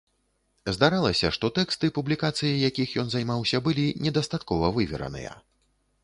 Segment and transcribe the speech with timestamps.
[0.75, 5.37] Здаралася, што тэксты, публікацыяй якіх ён займаўся, былі недастаткова вывераныя.